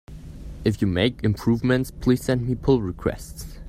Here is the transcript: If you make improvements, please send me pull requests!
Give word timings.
If 0.65 0.81
you 0.81 0.87
make 0.87 1.23
improvements, 1.23 1.91
please 1.91 2.23
send 2.23 2.47
me 2.49 2.55
pull 2.55 2.81
requests! 2.81 3.59